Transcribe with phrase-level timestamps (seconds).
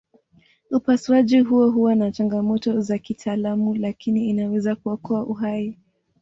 [0.71, 5.77] Upasuaji huo huwa na changamoto za kitaalamu lakini inaweza kuokoa uhai.